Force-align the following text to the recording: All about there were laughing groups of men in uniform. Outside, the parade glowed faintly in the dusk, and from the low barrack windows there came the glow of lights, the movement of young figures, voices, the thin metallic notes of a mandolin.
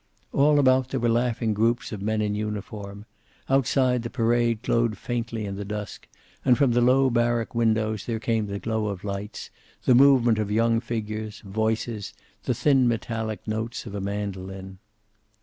All 0.33 0.57
about 0.57 0.89
there 0.89 0.99
were 0.99 1.09
laughing 1.09 1.53
groups 1.53 1.91
of 1.91 2.01
men 2.01 2.23
in 2.23 2.33
uniform. 2.33 3.05
Outside, 3.47 4.01
the 4.01 4.09
parade 4.09 4.63
glowed 4.63 4.97
faintly 4.97 5.45
in 5.45 5.57
the 5.57 5.63
dusk, 5.63 6.07
and 6.43 6.57
from 6.57 6.71
the 6.71 6.81
low 6.81 7.11
barrack 7.11 7.53
windows 7.53 8.07
there 8.07 8.19
came 8.19 8.47
the 8.47 8.57
glow 8.57 8.87
of 8.87 9.03
lights, 9.03 9.51
the 9.85 9.93
movement 9.93 10.39
of 10.39 10.49
young 10.49 10.79
figures, 10.79 11.41
voices, 11.41 12.15
the 12.45 12.55
thin 12.55 12.87
metallic 12.87 13.47
notes 13.47 13.85
of 13.85 13.93
a 13.93 14.01
mandolin. 14.01 14.79